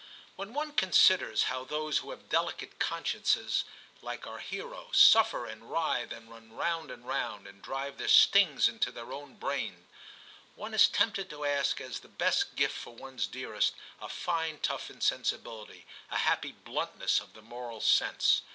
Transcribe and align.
When 0.35 0.55
one 0.55 0.71
con 0.73 0.91
siders 0.93 1.43
how 1.43 1.63
those 1.63 1.99
who 1.99 2.09
have 2.09 2.27
delicate 2.27 2.79
consciences 2.79 3.65
like 4.01 4.25
our 4.25 4.39
hero, 4.39 4.89
suffer 4.91 5.45
and 5.45 5.69
writhe, 5.71 6.11
and 6.11 6.27
run 6.27 6.51
round 6.55 6.89
and 6.89 7.05
round, 7.05 7.45
and 7.45 7.61
drive 7.61 7.99
their 7.99 8.07
stings 8.07 8.67
into 8.67 8.91
their 8.91 9.11
own 9.13 9.35
brains, 9.35 9.85
one 10.55 10.73
is 10.73 10.87
tempted 10.87 11.29
to 11.29 11.45
ask 11.45 11.79
as 11.79 11.99
the 11.99 12.07
best 12.07 12.55
gift 12.55 12.75
for 12.77 12.95
one's 12.95 13.27
dearest, 13.27 13.75
a 14.01 14.09
fine 14.09 14.57
tough 14.63 14.89
insensibility, 14.89 15.85
a 16.09 16.17
happy 16.17 16.53
bluntness 16.53 17.19
of 17.19 17.33
the 17.33 17.43
moral 17.43 17.79
sense. 17.79 18.41